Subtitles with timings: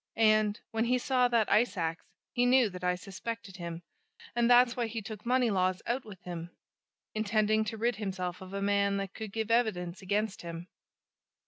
[0.15, 2.03] And when he saw that ice ax,
[2.33, 3.83] he knew that I suspected him,
[4.35, 6.49] and that's why he took Moneylaws out with him,
[7.13, 10.69] intending to rid himself of a man that could give evidence against him.